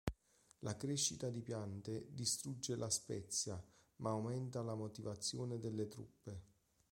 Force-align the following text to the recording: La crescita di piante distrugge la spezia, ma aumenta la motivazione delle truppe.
La 0.61 0.75
crescita 0.77 1.29
di 1.29 1.43
piante 1.43 2.07
distrugge 2.09 2.75
la 2.75 2.89
spezia, 2.89 3.63
ma 3.97 4.09
aumenta 4.09 4.63
la 4.63 4.73
motivazione 4.73 5.59
delle 5.59 5.87
truppe. 5.87 6.41